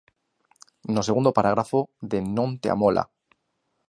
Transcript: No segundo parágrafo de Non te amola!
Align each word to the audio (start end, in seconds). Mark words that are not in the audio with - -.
No 0.95 1.01
segundo 1.07 1.35
parágrafo 1.37 1.79
de 2.11 2.19
Non 2.35 2.49
te 2.61 2.67
amola! 2.75 3.03